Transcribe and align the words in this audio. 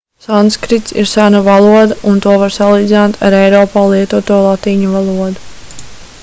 sanskrits 0.25 0.93
ir 1.01 1.09
sena 1.11 1.41
valoda 1.47 1.97
un 2.13 2.17
to 2.27 2.33
var 2.45 2.55
salīdzināt 2.55 3.21
ar 3.29 3.37
eiropā 3.43 3.85
lietoto 3.93 4.41
latīņu 4.49 4.97
valodu 4.97 5.49